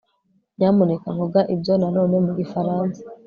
nyamuneka 0.57 1.07
vuga 1.19 1.39
ibyo 1.53 1.73
na 1.81 1.87
none 1.95 2.15
mu 2.25 2.31
gifaransa 2.39 2.99